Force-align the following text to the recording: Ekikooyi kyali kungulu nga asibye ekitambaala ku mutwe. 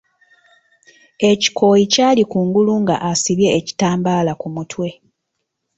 Ekikooyi 1.29 1.83
kyali 1.93 2.23
kungulu 2.31 2.73
nga 2.81 2.95
asibye 3.09 3.49
ekitambaala 3.59 4.31
ku 4.41 4.47
mutwe. 4.55 4.89